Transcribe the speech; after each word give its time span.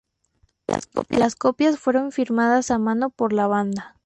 Las 1.09 1.35
copias 1.35 1.77
fueron 1.77 2.11
firmadas 2.11 2.71
a 2.71 2.79
mano 2.79 3.11
por 3.11 3.33
la 3.33 3.45
banda. 3.45 3.97